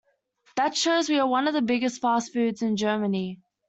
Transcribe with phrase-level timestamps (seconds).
[0.55, 3.39] That shows we are one of the biggest fast-foods in Germany.